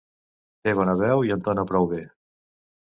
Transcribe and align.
Té 0.67 0.73
bona 0.79 0.95
veu 1.03 1.21
i 1.29 1.37
entona 1.39 1.69
prou 1.73 1.91
bé. 1.95 2.03